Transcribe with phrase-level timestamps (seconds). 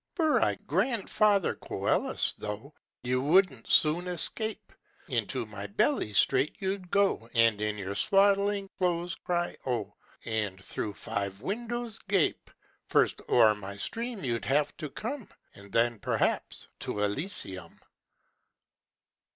[0.17, 4.73] "Were I grandfather Coelus, though, You wouldn't soon escape!
[5.07, 9.93] Into my belly straight you'd go, And in your swaddling clothes cry 'oh!'
[10.25, 12.49] And through five windows gape!
[12.87, 17.79] First o'er my stream you'd have to come, And then, perhaps, to Elysium!